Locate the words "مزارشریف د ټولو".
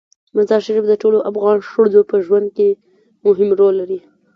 0.35-1.17